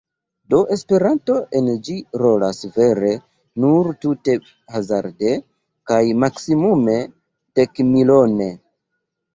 [0.51, 3.13] Do Esperanto en ĝi rolas vere
[3.67, 4.37] nur tute
[4.77, 5.35] hazarde
[5.93, 6.99] kaj maksimume
[7.63, 8.55] dekmilone.